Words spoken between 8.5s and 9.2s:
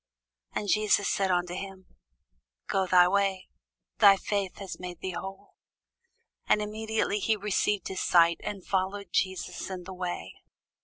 followed